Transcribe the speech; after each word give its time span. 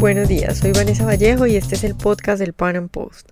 Buenos 0.00 0.28
días, 0.28 0.56
soy 0.56 0.72
Vanessa 0.72 1.04
Vallejo 1.04 1.46
y 1.46 1.56
este 1.56 1.74
es 1.74 1.84
el 1.84 1.94
podcast 1.94 2.40
del 2.40 2.54
Pan 2.54 2.74
Am 2.74 2.88
Post. 2.88 3.28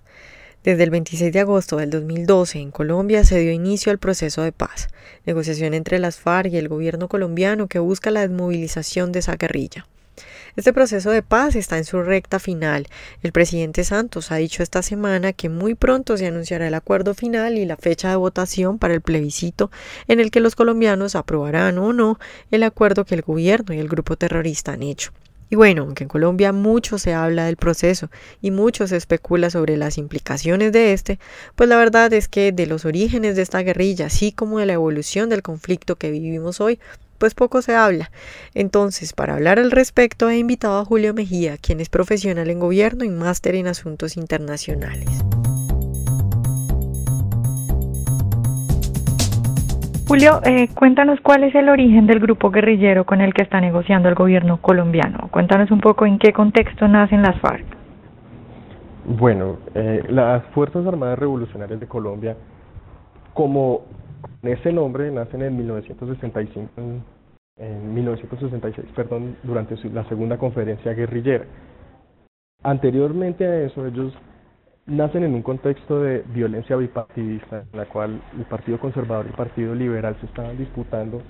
Desde 0.63 0.83
el 0.83 0.91
26 0.91 1.33
de 1.33 1.39
agosto 1.39 1.77
del 1.77 1.89
2012 1.89 2.59
en 2.59 2.69
Colombia 2.69 3.23
se 3.23 3.39
dio 3.39 3.51
inicio 3.51 3.91
al 3.91 3.97
proceso 3.97 4.43
de 4.43 4.51
paz, 4.51 4.87
negociación 5.25 5.73
entre 5.73 5.97
las 5.97 6.17
FARC 6.17 6.53
y 6.53 6.57
el 6.57 6.69
gobierno 6.69 7.07
colombiano 7.07 7.65
que 7.65 7.79
busca 7.79 8.11
la 8.11 8.21
desmovilización 8.21 9.11
de 9.11 9.17
esa 9.17 9.35
guerrilla. 9.35 9.87
Este 10.55 10.71
proceso 10.71 11.09
de 11.09 11.23
paz 11.23 11.55
está 11.55 11.79
en 11.79 11.85
su 11.85 12.03
recta 12.03 12.37
final. 12.37 12.85
El 13.23 13.31
presidente 13.31 13.83
Santos 13.83 14.31
ha 14.31 14.35
dicho 14.35 14.61
esta 14.61 14.83
semana 14.83 15.33
que 15.33 15.49
muy 15.49 15.73
pronto 15.73 16.17
se 16.17 16.27
anunciará 16.27 16.67
el 16.67 16.75
acuerdo 16.75 17.15
final 17.15 17.57
y 17.57 17.65
la 17.65 17.77
fecha 17.77 18.11
de 18.11 18.15
votación 18.15 18.77
para 18.77 18.93
el 18.93 19.01
plebiscito 19.01 19.71
en 20.07 20.19
el 20.19 20.29
que 20.29 20.39
los 20.39 20.53
colombianos 20.53 21.15
aprobarán 21.15 21.79
o 21.79 21.93
no 21.93 22.19
el 22.51 22.61
acuerdo 22.61 23.05
que 23.05 23.15
el 23.15 23.23
gobierno 23.23 23.73
y 23.73 23.79
el 23.79 23.89
grupo 23.89 24.17
terrorista 24.17 24.73
han 24.73 24.83
hecho. 24.83 25.11
Y 25.49 25.55
bueno, 25.55 25.83
aunque 25.83 26.03
en 26.03 26.09
Colombia 26.09 26.53
mucho 26.53 26.99
se 26.99 27.13
habla 27.13 27.45
del 27.45 27.57
proceso 27.57 28.09
y 28.41 28.51
mucho 28.51 28.87
se 28.87 28.97
especula 28.97 29.49
sobre 29.49 29.77
las 29.77 29.97
implicaciones 29.97 30.71
de 30.71 30.93
este, 30.93 31.19
pues 31.55 31.67
la 31.69 31.77
verdad 31.77 32.13
es 32.13 32.27
que 32.27 32.51
de 32.51 32.67
los 32.67 32.85
orígenes 32.85 33.35
de 33.35 33.41
esta 33.41 33.61
guerrilla, 33.63 34.07
así 34.07 34.31
como 34.31 34.59
de 34.59 34.67
la 34.67 34.73
evolución 34.73 35.29
del 35.29 35.41
conflicto 35.41 35.95
que 35.95 36.11
vivimos 36.11 36.61
hoy, 36.61 36.79
pues 37.17 37.33
poco 37.33 37.61
se 37.61 37.75
habla. 37.75 38.11
Entonces, 38.53 39.13
para 39.13 39.35
hablar 39.35 39.59
al 39.59 39.71
respecto, 39.71 40.29
he 40.29 40.37
invitado 40.37 40.79
a 40.79 40.85
Julio 40.85 41.13
Mejía, 41.13 41.57
quien 41.57 41.79
es 41.79 41.89
profesional 41.89 42.49
en 42.49 42.59
gobierno 42.59 43.03
y 43.03 43.09
máster 43.09 43.55
en 43.55 43.67
asuntos 43.67 44.17
internacionales. 44.17 45.09
Julio, 50.09 50.41
eh, 50.43 50.69
cuéntanos 50.73 51.19
cuál 51.21 51.43
es 51.43 51.53
el 51.53 51.69
origen 51.69 52.07
del 52.07 52.19
grupo 52.19 52.49
guerrillero 52.49 53.05
con 53.05 53.21
el 53.21 53.31
que 53.31 53.43
está 53.43 53.61
negociando 53.61 54.09
el 54.09 54.15
gobierno 54.15 54.59
colombiano. 54.59 55.29
Cuéntanos 55.29 55.69
un 55.69 55.81
poco 55.81 56.07
en 56.07 56.17
qué 56.17 56.33
contexto 56.33 56.87
nacen 56.87 57.21
las 57.21 57.39
FARC. 57.39 57.63
Bueno, 59.05 59.57
eh, 59.75 60.03
las 60.09 60.43
Fuerzas 60.45 60.87
Armadas 60.87 61.19
Revolucionarias 61.19 61.79
de 61.79 61.85
Colombia, 61.85 62.35
como 63.35 63.81
ese 64.41 64.73
nombre 64.73 65.11
nacen 65.11 65.43
en 65.43 65.55
1965, 65.55 66.71
en 67.57 67.93
1966, 67.93 68.87
perdón, 68.95 69.37
durante 69.43 69.75
la 69.93 70.05
segunda 70.05 70.39
conferencia 70.39 70.91
guerrillera. 70.93 71.45
Anteriormente 72.63 73.45
a 73.45 73.61
eso, 73.61 73.85
ellos 73.85 74.11
nacen 74.89 75.23
en 75.23 75.35
un 75.35 75.41
contexto 75.41 76.01
de 76.01 76.23
violencia 76.33 76.75
bipartidista, 76.75 77.63
en 77.71 77.77
la 77.77 77.85
cual 77.85 78.21
el 78.37 78.45
Partido 78.45 78.79
Conservador 78.79 79.25
y 79.25 79.29
el 79.29 79.35
Partido 79.35 79.75
Liberal 79.75 80.15
se 80.19 80.25
estaban 80.25 80.57
disputando 80.57 81.21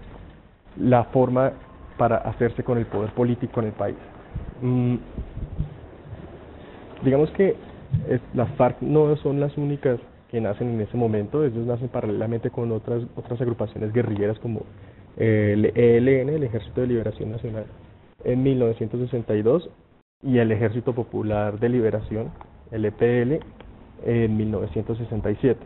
la 0.78 1.04
forma 1.06 1.52
para 1.98 2.18
hacerse 2.18 2.64
con 2.64 2.78
el 2.78 2.86
poder 2.86 3.12
político 3.14 3.60
en 3.60 3.68
el 3.68 3.74
país. 3.74 3.98
Mm, 4.62 4.96
digamos 7.04 7.30
que 7.32 7.56
las 8.34 8.50
FARC 8.52 8.82
no 8.82 9.16
son 9.18 9.40
las 9.40 9.58
únicas 9.58 10.00
que 10.30 10.40
nacen 10.40 10.70
en 10.70 10.82
ese 10.82 10.96
momento, 10.96 11.44
ellos 11.44 11.66
nacen 11.66 11.90
paralelamente 11.90 12.50
con 12.52 12.72
otras, 12.72 13.04
otras 13.16 13.42
agrupaciones 13.42 13.92
guerrilleras 13.92 14.38
como 14.40 14.62
el 15.18 15.72
ELN, 15.76 16.30
el 16.30 16.44
Ejército 16.44 16.82
de 16.82 16.88
Liberación 16.88 17.32
Nacional, 17.32 17.66
en 18.24 18.44
1962 18.44 19.70
y 20.22 20.38
el 20.38 20.52
Ejército 20.52 20.94
Popular 20.94 21.60
de 21.60 21.70
Liberación, 21.70 22.32
el 22.72 22.86
EPL, 22.86 23.44
en 24.06 24.38
1967. 24.38 25.60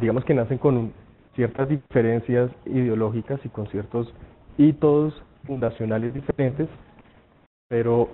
Digamos 0.00 0.24
que 0.24 0.34
nacen 0.34 0.58
con 0.58 0.92
ciertas 1.34 1.68
diferencias 1.68 2.50
ideológicas 2.66 3.40
y 3.44 3.48
con 3.48 3.66
ciertos 3.68 4.12
hitos 4.56 5.14
fundacionales 5.46 6.12
diferentes, 6.12 6.68
pero 7.68 8.08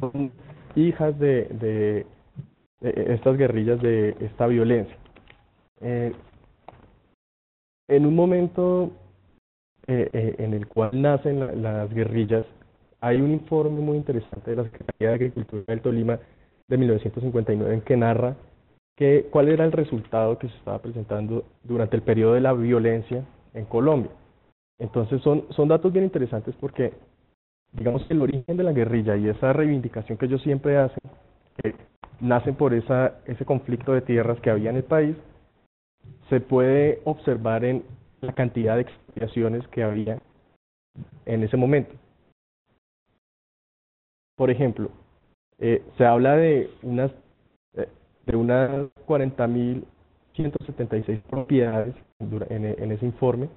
son 0.00 0.32
hijas 0.74 1.18
de 1.18 2.06
estas 2.80 3.36
guerrillas 3.36 3.80
de 3.82 4.16
esta 4.20 4.46
violencia. 4.46 4.96
Eh, 5.82 6.12
en 7.88 8.06
un 8.06 8.14
momento 8.14 8.92
eh, 9.88 10.08
eh, 10.12 10.36
en 10.38 10.54
el 10.54 10.68
cual 10.68 10.90
nacen 10.92 11.60
las 11.62 11.92
guerrillas, 11.92 12.46
hay 13.00 13.20
un 13.20 13.32
informe 13.32 13.80
muy 13.80 13.96
interesante 13.96 14.52
de 14.52 14.56
la 14.56 14.62
Secretaría 14.64 15.08
de 15.08 15.14
Agricultura 15.14 15.64
del 15.66 15.80
Tolima 15.80 16.20
de 16.68 16.76
1959 16.78 17.74
en 17.74 17.80
que 17.82 17.96
narra 17.96 18.36
que, 18.96 19.28
cuál 19.30 19.48
era 19.48 19.64
el 19.64 19.72
resultado 19.72 20.38
que 20.38 20.48
se 20.48 20.56
estaba 20.56 20.80
presentando 20.80 21.44
durante 21.62 21.96
el 21.96 22.02
periodo 22.02 22.34
de 22.34 22.40
la 22.40 22.52
violencia 22.52 23.24
en 23.54 23.64
Colombia. 23.64 24.10
Entonces 24.78 25.22
son, 25.22 25.46
son 25.50 25.68
datos 25.68 25.92
bien 25.92 26.04
interesantes 26.04 26.54
porque 26.60 26.92
digamos 27.72 28.04
que 28.06 28.14
el 28.14 28.22
origen 28.22 28.56
de 28.56 28.64
la 28.64 28.72
guerrilla 28.72 29.16
y 29.16 29.28
esa 29.28 29.52
reivindicación 29.52 30.18
que 30.18 30.26
ellos 30.26 30.42
siempre 30.42 30.76
hacen, 30.76 31.02
nacen 32.20 32.54
por 32.54 32.74
esa, 32.74 33.20
ese 33.26 33.44
conflicto 33.44 33.92
de 33.92 34.02
tierras 34.02 34.40
que 34.40 34.50
había 34.50 34.70
en 34.70 34.76
el 34.76 34.84
país, 34.84 35.16
se 36.28 36.40
puede 36.40 37.00
observar 37.04 37.64
en 37.64 37.84
la 38.20 38.32
cantidad 38.32 38.76
de 38.76 38.82
expropiaciones 38.82 39.66
que 39.68 39.82
había 39.82 40.18
en 41.26 41.42
ese 41.42 41.56
momento. 41.56 41.94
Por 44.36 44.50
ejemplo, 44.50 44.90
eh, 45.58 45.82
se 45.96 46.04
habla 46.04 46.36
de 46.36 46.70
unas 46.82 47.10
eh, 47.74 47.88
de 48.26 48.36
unas 48.36 48.70
40.176 49.06 51.22
propiedades 51.22 51.94
en, 52.20 52.92
ese 52.92 53.04
informe, 53.04 53.48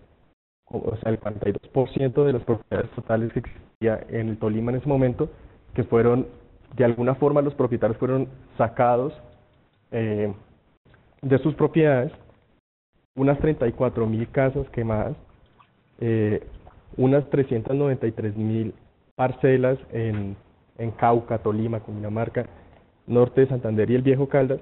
o 0.65 0.95
sea, 0.97 1.11
el 1.11 1.19
42% 1.19 2.25
de 2.25 2.33
las 2.33 2.43
propiedades 2.43 2.89
totales 2.91 3.31
que 3.33 3.39
existía 3.39 4.05
en 4.09 4.29
el 4.29 4.37
Tolima 4.37 4.71
en 4.71 4.77
ese 4.77 4.89
momento, 4.89 5.29
que 5.73 5.83
fueron 5.83 6.27
de 6.75 6.85
alguna 6.85 7.15
forma 7.15 7.41
los 7.41 7.53
propietarios 7.53 7.97
fueron 7.97 8.27
sacados 8.57 9.13
eh, 9.91 10.33
de 11.21 11.37
sus 11.39 11.55
propiedades, 11.55 12.11
unas 13.15 13.39
34 13.39 14.05
mil 14.07 14.29
casas 14.29 14.67
quemadas, 14.69 15.15
eh, 15.99 16.45
unas 16.97 17.29
393 17.29 18.35
mil 18.35 18.73
parcelas 19.15 19.77
en, 19.91 20.35
en 20.77 20.91
Cauca, 20.91 21.37
Tolima, 21.39 21.79
Cundinamarca, 21.79 22.45
norte 23.07 23.41
de 23.41 23.47
Santander 23.47 23.89
y 23.89 23.95
el 23.95 24.01
Viejo 24.01 24.27
Caldas, 24.27 24.59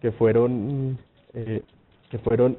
que 0.00 0.12
fueron, 0.12 0.98
eh, 1.34 1.62
que 2.10 2.18
fueron 2.18 2.56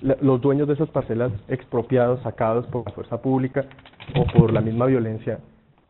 los 0.00 0.40
dueños 0.40 0.66
de 0.68 0.74
esas 0.74 0.88
parcelas 0.88 1.32
expropiados, 1.48 2.22
sacados 2.22 2.66
por 2.66 2.86
la 2.86 2.92
fuerza 2.92 3.20
pública 3.20 3.64
o 4.16 4.24
por 4.38 4.52
la 4.52 4.60
misma 4.60 4.86
violencia 4.86 5.38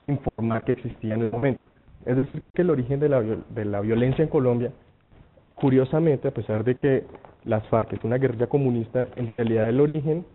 informal 0.06 0.62
que 0.64 0.72
existía 0.72 1.14
en 1.14 1.22
el 1.22 1.32
momento. 1.32 1.62
Es 2.04 2.16
decir, 2.16 2.42
que 2.52 2.62
el 2.62 2.70
origen 2.70 2.98
de 2.98 3.08
la, 3.08 3.22
de 3.22 3.64
la 3.64 3.80
violencia 3.80 4.22
en 4.22 4.28
Colombia, 4.28 4.72
curiosamente, 5.54 6.28
a 6.28 6.32
pesar 6.32 6.64
de 6.64 6.74
que 6.74 7.04
las 7.44 7.66
FARC 7.68 7.92
es 7.92 8.04
una 8.04 8.18
guerrilla 8.18 8.48
comunista, 8.48 9.06
en 9.16 9.32
realidad 9.36 9.68
el 9.68 9.80
origen 9.80 10.26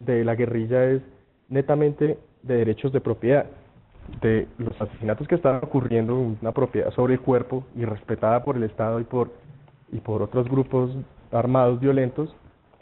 de 0.00 0.24
la 0.24 0.34
guerrilla 0.34 0.84
es 0.90 1.02
netamente 1.48 2.18
de 2.42 2.56
derechos 2.56 2.92
de 2.92 3.00
propiedad, 3.00 3.46
de 4.20 4.48
los 4.58 4.80
asesinatos 4.80 5.28
que 5.28 5.34
estaban 5.34 5.62
ocurriendo 5.62 6.14
en 6.14 6.38
una 6.40 6.52
propiedad 6.52 6.90
sobre 6.92 7.14
el 7.14 7.20
cuerpo 7.20 7.64
y 7.76 7.84
respetada 7.84 8.42
por 8.42 8.56
el 8.56 8.64
Estado 8.64 9.00
y 9.00 9.04
por, 9.04 9.32
y 9.92 10.00
por 10.00 10.22
otros 10.22 10.48
grupos 10.48 10.90
armados 11.32 11.80
violentos, 11.80 12.34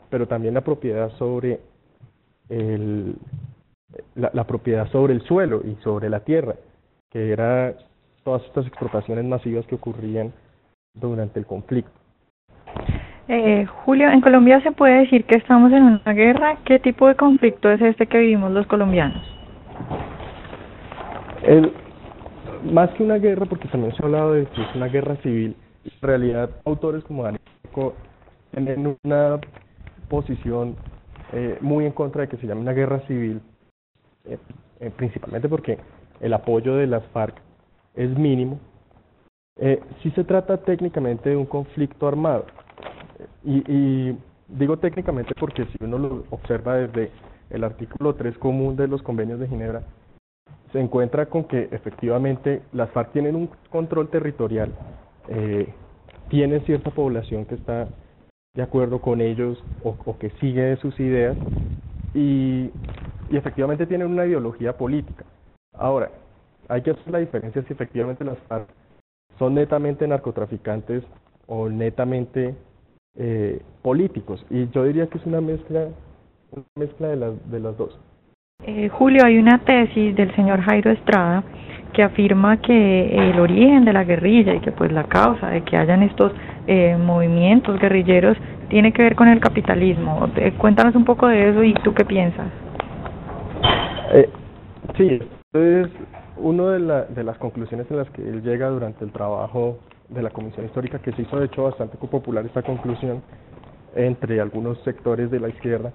pero 0.08 0.26
también 0.26 0.54
la 0.54 0.60
propiedad 0.62 1.10
sobre 1.18 1.60
el, 2.48 3.16
la, 4.14 4.30
la 4.32 4.44
propiedad 4.44 4.88
sobre 4.90 5.14
el 5.14 5.22
suelo 5.22 5.62
y 5.64 5.76
sobre 5.82 6.08
la 6.08 6.20
tierra, 6.20 6.54
que 7.10 7.32
era 7.32 7.74
todas 8.24 8.42
estas 8.44 8.66
expropiaciones 8.66 9.24
masivas 9.24 9.66
que 9.66 9.74
ocurrían 9.74 10.32
durante 10.94 11.38
el 11.38 11.46
conflicto. 11.46 11.92
Eh, 13.28 13.66
Julio, 13.84 14.08
en 14.08 14.20
Colombia 14.20 14.60
se 14.60 14.70
puede 14.72 15.00
decir 15.00 15.24
que 15.24 15.36
estamos 15.36 15.72
en 15.72 15.82
una 15.82 16.12
guerra. 16.12 16.58
¿Qué 16.64 16.78
tipo 16.78 17.08
de 17.08 17.16
conflicto 17.16 17.70
es 17.70 17.80
este 17.80 18.06
que 18.06 18.18
vivimos 18.18 18.52
los 18.52 18.66
colombianos? 18.66 19.22
El, 21.46 21.72
más 22.72 22.90
que 22.90 23.02
una 23.02 23.18
guerra, 23.18 23.46
porque 23.46 23.68
también 23.68 23.94
se 23.94 24.02
ha 24.02 24.06
hablado 24.06 24.32
de 24.32 24.46
que 24.46 24.62
es 24.62 24.74
una 24.74 24.86
guerra 24.86 25.16
civil, 25.16 25.56
en 25.84 26.00
realidad 26.02 26.50
autores 26.64 27.04
como 27.04 27.22
Daniel 27.22 27.42
tienen 28.50 28.96
una 29.04 29.38
posición 30.08 30.76
eh, 31.32 31.58
muy 31.60 31.84
en 31.84 31.92
contra 31.92 32.22
de 32.22 32.28
que 32.28 32.36
se 32.38 32.46
llame 32.46 32.62
una 32.62 32.72
guerra 32.72 33.00
civil, 33.06 33.40
eh, 34.24 34.38
eh, 34.80 34.90
principalmente 34.96 35.48
porque 35.48 35.78
el 36.20 36.32
apoyo 36.32 36.74
de 36.74 36.86
las 36.86 37.04
FARC 37.08 37.36
es 37.94 38.10
mínimo, 38.16 38.58
eh, 39.58 39.80
sí 40.02 40.10
se 40.12 40.24
trata 40.24 40.58
técnicamente 40.58 41.30
de 41.30 41.36
un 41.36 41.46
conflicto 41.46 42.08
armado. 42.08 42.46
Y, 43.44 43.62
y 43.70 44.18
digo 44.48 44.78
técnicamente 44.78 45.34
porque 45.38 45.64
si 45.66 45.84
uno 45.84 45.98
lo 45.98 46.24
observa 46.30 46.76
desde 46.76 47.10
el 47.50 47.62
artículo 47.62 48.14
3 48.14 48.36
común 48.38 48.76
de 48.76 48.88
los 48.88 49.02
convenios 49.02 49.38
de 49.38 49.48
Ginebra, 49.48 49.82
se 50.72 50.80
encuentra 50.80 51.26
con 51.26 51.44
que 51.44 51.68
efectivamente 51.70 52.62
las 52.72 52.90
FARC 52.90 53.12
tienen 53.12 53.36
un 53.36 53.50
control 53.70 54.08
territorial, 54.08 54.72
eh, 55.28 55.72
tienen 56.28 56.64
cierta 56.64 56.90
población 56.90 57.44
que 57.44 57.54
está 57.54 57.88
de 58.54 58.62
acuerdo 58.62 59.00
con 59.00 59.20
ellos 59.20 59.62
o, 59.84 59.96
o 60.04 60.18
que 60.18 60.30
sigue 60.40 60.76
sus 60.76 60.98
ideas 60.98 61.36
y, 62.14 62.70
efectivamente 63.30 63.86
tienen 63.86 64.08
una 64.08 64.24
ideología 64.24 64.76
política. 64.76 65.24
Ahora, 65.74 66.10
hay 66.68 66.82
que 66.82 66.92
hacer 66.92 67.10
la 67.10 67.18
diferencia 67.18 67.62
si 67.62 67.72
efectivamente 67.72 68.24
las 68.24 68.38
FARC 68.48 68.68
son 69.38 69.54
netamente 69.54 70.06
narcotraficantes 70.06 71.04
o 71.46 71.68
netamente 71.68 72.54
eh, 73.16 73.60
políticos. 73.82 74.44
Y 74.48 74.68
yo 74.70 74.84
diría 74.84 75.08
que 75.08 75.18
es 75.18 75.26
una 75.26 75.40
mezcla, 75.40 75.88
una 76.52 76.64
mezcla 76.76 77.08
de, 77.08 77.16
las, 77.16 77.50
de 77.50 77.60
las 77.60 77.76
dos. 77.76 77.98
Eh, 78.68 78.88
Julio, 78.88 79.24
hay 79.24 79.38
una 79.38 79.58
tesis 79.58 80.16
del 80.16 80.34
señor 80.34 80.60
Jairo 80.60 80.90
Estrada 80.90 81.44
que 81.92 82.02
afirma 82.02 82.56
que 82.56 83.30
el 83.30 83.38
origen 83.38 83.84
de 83.84 83.92
la 83.92 84.02
guerrilla 84.02 84.54
y 84.54 84.60
que 84.60 84.72
pues 84.72 84.90
la 84.90 85.04
causa 85.04 85.50
de 85.50 85.62
que 85.62 85.76
hayan 85.76 86.02
estos 86.02 86.32
eh, 86.66 86.96
movimientos 86.96 87.78
guerrilleros 87.78 88.36
tiene 88.68 88.92
que 88.92 89.02
ver 89.02 89.14
con 89.14 89.28
el 89.28 89.38
capitalismo. 89.38 90.28
Eh, 90.34 90.52
cuéntanos 90.58 90.96
un 90.96 91.04
poco 91.04 91.28
de 91.28 91.50
eso 91.50 91.62
y 91.62 91.74
tú 91.74 91.94
qué 91.94 92.04
piensas. 92.04 92.48
Eh, 94.12 94.28
sí, 94.96 95.20
es 95.52 95.86
una 96.36 96.72
de, 96.72 96.80
la, 96.80 97.04
de 97.04 97.22
las 97.22 97.38
conclusiones 97.38 97.88
en 97.88 97.98
las 97.98 98.10
que 98.10 98.28
él 98.28 98.42
llega 98.42 98.68
durante 98.68 99.04
el 99.04 99.12
trabajo 99.12 99.78
de 100.08 100.22
la 100.22 100.30
Comisión 100.30 100.66
Histórica, 100.66 100.98
que 100.98 101.12
se 101.12 101.22
hizo 101.22 101.38
de 101.38 101.46
hecho 101.46 101.62
bastante 101.62 101.96
popular 101.98 102.44
esta 102.44 102.62
conclusión 102.62 103.22
entre 103.94 104.40
algunos 104.40 104.76
sectores 104.82 105.30
de 105.30 105.38
la 105.38 105.50
izquierda 105.50 105.92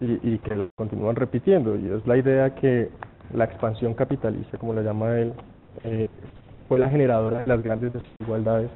y, 0.00 0.34
y 0.34 0.38
que 0.38 0.54
lo 0.54 0.68
continúan 0.76 1.16
repitiendo, 1.16 1.76
y 1.76 1.88
es 1.90 2.06
la 2.06 2.16
idea 2.16 2.54
que 2.54 2.90
la 3.32 3.44
expansión 3.44 3.94
capitalista, 3.94 4.58
como 4.58 4.72
la 4.72 4.82
llama 4.82 5.18
él, 5.18 5.32
eh, 5.84 6.08
fue 6.68 6.78
la 6.78 6.88
generadora 6.88 7.40
de 7.40 7.46
las 7.46 7.62
grandes 7.62 7.92
desigualdades 7.92 8.70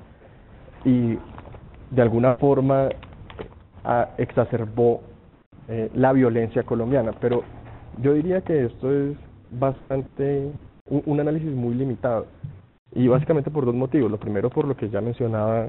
y 0.85 1.19
de 1.91 2.03
alguna 2.03 2.37
forma 2.37 2.89
exacerbó 4.17 5.03
eh, 5.69 5.91
la 5.95 6.13
violencia 6.13 6.63
colombiana. 6.63 7.13
Pero 7.21 7.43
yo 8.01 8.15
diría 8.15 8.41
que 8.41 8.67
esto 8.67 8.91
es 8.91 9.17
bastante 9.51 10.51
un 10.89 11.21
análisis 11.21 11.51
muy 11.53 11.75
limitado 11.75 12.27
y 12.93 13.09
básicamente 13.09 13.51
por 13.51 13.67
dos 13.67 13.75
motivos. 13.75 14.11
Lo 14.11 14.19
primero 14.19 14.51
por 14.51 14.67
lo 14.67 14.77
que 14.77 14.89
ya 14.89 15.01
mencionaba 15.01 15.69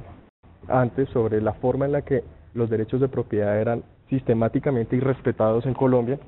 antes 0.68 1.10
sobre 1.10 1.42
la 1.42 1.54
forma 1.54 1.86
en 1.86 1.92
la 1.92 2.02
que 2.02 2.24
los 2.54 2.70
derechos 2.70 3.02
de 3.02 3.08
propiedad 3.08 3.60
eran 3.60 3.84
sistemáticamente 4.10 4.96
irrespetados 4.96 5.66
en 5.66 5.74
Colombia, 5.74 6.20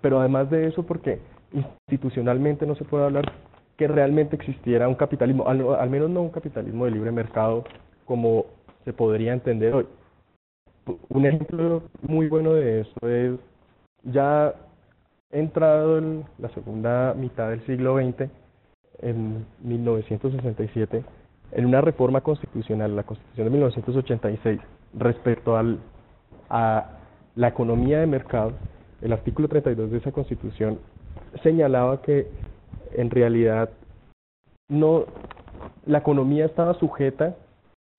pero 0.00 0.20
además 0.20 0.50
de 0.50 0.66
eso 0.66 0.84
porque 0.84 1.20
institucionalmente 1.52 2.66
no 2.66 2.74
se 2.74 2.84
puede 2.84 3.04
hablar 3.04 3.32
que 3.76 3.86
realmente 3.86 4.36
existiera 4.36 4.88
un 4.88 4.94
capitalismo, 4.94 5.46
al, 5.46 5.90
menos 5.90 6.10
no 6.10 6.22
un 6.22 6.30
capitalismo 6.30 6.84
de 6.84 6.90
libre 6.90 7.12
mercado 7.12 7.64
como 8.04 8.46
se 8.84 8.92
podría 8.92 9.32
entender 9.32 9.74
hoy. 9.74 9.86
Un 11.08 11.26
ejemplo 11.26 11.82
muy 12.02 12.28
bueno 12.28 12.54
de 12.54 12.80
eso 12.80 13.08
es 13.08 13.38
ya 14.04 14.54
entrado 15.30 15.98
en 15.98 16.24
la 16.38 16.48
segunda 16.50 17.14
mitad 17.14 17.50
del 17.50 17.64
siglo 17.66 17.96
XX, 17.98 18.30
en 19.00 19.46
1967, 19.62 21.04
en 21.52 21.66
una 21.66 21.80
reforma 21.80 22.20
constitucional, 22.20 22.96
la 22.96 23.04
Constitución 23.04 23.46
de 23.46 23.50
1986, 23.50 24.60
respecto 24.94 25.56
al, 25.56 25.78
a 26.48 26.90
la 27.34 27.48
economía 27.48 28.00
de 28.00 28.06
mercado, 28.06 28.52
el 29.00 29.12
artículo 29.12 29.48
32 29.48 29.90
de 29.90 29.98
esa 29.98 30.12
Constitución 30.12 30.78
señalaba 31.42 32.02
que 32.02 32.26
en 32.92 33.10
realidad 33.10 33.70
no 34.68 35.04
la 35.86 35.98
economía 35.98 36.46
estaba 36.46 36.74
sujeta 36.74 37.36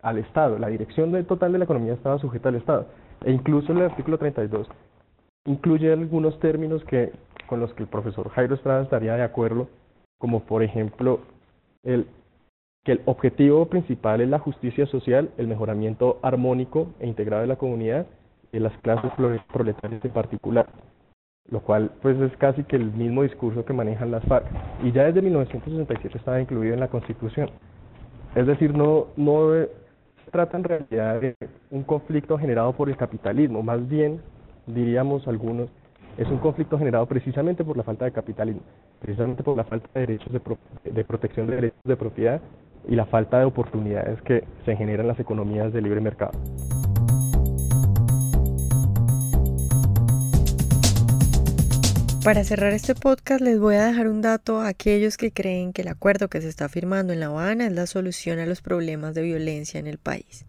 al 0.02 0.18
Estado, 0.18 0.58
la 0.60 0.68
dirección 0.68 1.12
total 1.26 1.52
de 1.52 1.58
la 1.58 1.66
economía 1.66 1.94
estaba 1.94 2.20
sujeta 2.20 2.50
al 2.50 2.56
Estado. 2.56 2.88
E 3.26 3.32
incluso 3.32 3.74
el 3.74 3.82
artículo 3.82 4.18
32 4.18 4.68
incluye 5.46 5.92
algunos 5.92 6.40
términos 6.40 6.84
que 6.86 7.12
con 7.48 7.60
los 7.60 7.74
que 7.74 7.84
el 7.84 7.90
profesor 7.90 8.30
Jairo 8.30 8.56
Estrada 8.56 8.84
estaría 8.84 9.16
de 9.16 9.24
acuerdo, 9.24 9.68
como 10.20 10.42
por 10.42 10.64
ejemplo 10.64 11.22
el 11.84 12.08
que 12.90 12.94
el 12.94 13.02
objetivo 13.06 13.68
principal 13.68 14.20
es 14.20 14.30
la 14.30 14.40
justicia 14.40 14.88
social, 14.88 15.30
el 15.38 15.48
mejoramiento 15.48 16.18
armónico 16.24 16.88
e 17.00 17.06
integrado 17.06 17.44
de 17.44 17.48
la 17.48 17.56
comunidad 17.56 18.08
y 18.52 18.58
de 18.58 18.62
las 18.62 18.76
clases 18.80 19.12
proletarias 19.54 20.04
en 20.04 20.10
particular 20.10 20.66
lo 21.52 21.60
cual 21.60 21.92
pues 22.02 22.20
es 22.20 22.36
casi 22.38 22.64
que 22.64 22.78
el 22.78 22.92
mismo 22.92 23.22
discurso 23.22 23.64
que 23.64 23.74
manejan 23.74 24.10
las 24.10 24.24
FARC 24.24 24.48
y 24.84 24.92
ya 24.92 25.04
desde 25.04 25.22
1967 25.22 26.18
estaba 26.18 26.42
incluido 26.42 26.74
en 26.74 26.80
la 26.80 26.88
Constitución. 26.88 27.52
Es 28.34 28.48
decir, 28.48 28.76
no 28.76 29.10
no 29.16 29.52
se 29.52 30.32
trata 30.32 30.58
en 30.58 30.64
realidad 30.64 31.22
de 31.22 31.36
un 31.70 31.84
conflicto 31.84 32.40
generado 32.40 32.74
por 32.74 32.90
el 32.90 32.98
capitalismo, 32.98 33.62
más 33.62 33.88
bien 33.88 34.20
diríamos 34.66 35.28
algunos 35.28 35.70
es 36.18 36.28
un 36.28 36.40
conflicto 36.40 36.80
generado 36.80 37.06
precisamente 37.06 37.64
por 37.64 37.78
la 37.78 37.84
falta 37.84 38.06
de 38.06 38.12
capitalismo, 38.12 38.64
precisamente 39.00 39.44
por 39.44 39.56
la 39.56 39.64
falta 39.64 39.88
de 39.94 40.08
derechos 40.08 40.34
de, 40.34 40.42
de 40.92 41.06
protección 41.06 41.46
de 41.46 41.56
derechos 41.56 41.84
de 41.84 41.96
propiedad 41.96 42.42
y 42.88 42.96
la 42.96 43.06
falta 43.06 43.40
de 43.40 43.46
oportunidades 43.46 44.22
que 44.22 44.44
se 44.66 44.76
generan 44.76 45.02
en 45.02 45.08
las 45.08 45.20
economías 45.20 45.74
de 45.74 45.82
libre 45.82 46.02
mercado. 46.02 46.32
Para 52.24 52.44
cerrar 52.44 52.74
este 52.74 52.96
podcast 52.96 53.42
les 53.42 53.60
voy 53.60 53.76
a 53.76 53.88
dejar 53.88 54.08
un 54.08 54.22
dato 54.22 54.60
a 54.60 54.68
aquellos 54.68 55.16
que 55.16 55.32
creen 55.32 55.72
que 55.72 55.84
el 55.84 55.88
acuerdo 55.88 56.28
que 56.28 56.42
se 56.42 56.50
está 56.50 56.68
firmando 56.68 57.14
en 57.14 57.22
La 57.22 57.28
Habana 57.28 57.66
es 57.66 57.72
la 57.72 57.88
solución 57.88 58.40
a 58.40 58.46
los 58.46 58.62
problemas 58.62 59.16
de 59.16 59.22
violencia 59.22 59.80
en 59.80 59.88
el 59.88 59.98
país. 59.98 60.46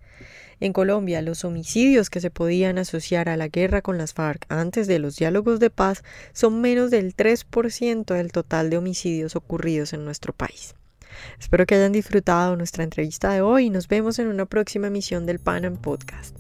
En 0.58 0.72
Colombia, 0.74 1.22
los 1.22 1.44
homicidios 1.44 2.10
que 2.10 2.20
se 2.20 2.30
podían 2.30 2.76
asociar 2.76 3.28
a 3.28 3.36
la 3.36 3.48
guerra 3.48 3.82
con 3.82 3.98
las 3.98 4.12
FARC 4.12 4.44
antes 4.48 4.88
de 4.88 4.98
los 4.98 5.16
diálogos 5.16 5.58
de 5.60 5.70
paz 5.70 6.02
son 6.32 6.60
menos 6.60 6.90
del 6.90 7.16
3% 7.16 8.14
del 8.14 8.32
total 8.32 8.68
de 8.68 8.76
homicidios 8.76 9.36
ocurridos 9.36 9.94
en 9.94 10.04
nuestro 10.04 10.32
país. 10.32 10.74
Espero 11.38 11.66
que 11.66 11.74
hayan 11.74 11.92
disfrutado 11.92 12.56
nuestra 12.56 12.84
entrevista 12.84 13.32
de 13.32 13.42
hoy 13.42 13.66
y 13.66 13.70
nos 13.70 13.88
vemos 13.88 14.18
en 14.18 14.28
una 14.28 14.46
próxima 14.46 14.88
emisión 14.88 15.26
del 15.26 15.38
Pan 15.38 15.76
Podcast. 15.76 16.39